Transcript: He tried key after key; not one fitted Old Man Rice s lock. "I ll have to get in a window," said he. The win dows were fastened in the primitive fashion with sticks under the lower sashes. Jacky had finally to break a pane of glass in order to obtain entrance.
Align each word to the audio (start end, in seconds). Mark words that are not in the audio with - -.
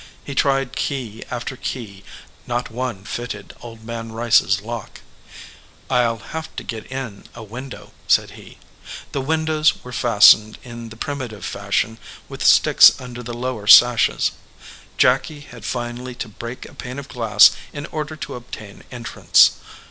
He 0.23 0.33
tried 0.33 0.75
key 0.75 1.21
after 1.29 1.55
key; 1.55 2.03
not 2.47 2.71
one 2.71 3.03
fitted 3.03 3.53
Old 3.61 3.83
Man 3.85 4.11
Rice 4.11 4.41
s 4.41 4.59
lock. 4.59 5.01
"I 5.91 6.03
ll 6.07 6.17
have 6.31 6.55
to 6.55 6.63
get 6.63 6.87
in 6.87 7.25
a 7.35 7.43
window," 7.43 7.93
said 8.07 8.31
he. 8.31 8.57
The 9.11 9.21
win 9.21 9.45
dows 9.45 9.83
were 9.83 9.91
fastened 9.91 10.57
in 10.63 10.89
the 10.89 10.97
primitive 10.97 11.45
fashion 11.45 11.99
with 12.27 12.43
sticks 12.43 12.99
under 12.99 13.21
the 13.21 13.35
lower 13.35 13.67
sashes. 13.67 14.31
Jacky 14.97 15.41
had 15.41 15.65
finally 15.65 16.15
to 16.15 16.27
break 16.27 16.65
a 16.65 16.73
pane 16.73 16.97
of 16.97 17.07
glass 17.07 17.51
in 17.71 17.85
order 17.85 18.15
to 18.15 18.33
obtain 18.33 18.81
entrance. 18.91 19.51